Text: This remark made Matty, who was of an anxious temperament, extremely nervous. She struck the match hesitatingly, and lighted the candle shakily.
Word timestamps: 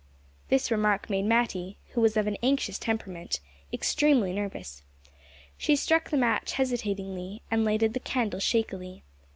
This 0.49 0.71
remark 0.71 1.11
made 1.11 1.25
Matty, 1.25 1.77
who 1.93 2.01
was 2.01 2.17
of 2.17 2.25
an 2.25 2.35
anxious 2.41 2.79
temperament, 2.79 3.39
extremely 3.71 4.33
nervous. 4.33 4.81
She 5.59 5.75
struck 5.75 6.09
the 6.09 6.17
match 6.17 6.53
hesitatingly, 6.53 7.43
and 7.51 7.63
lighted 7.63 7.93
the 7.93 7.99
candle 7.99 8.39
shakily. 8.39 9.03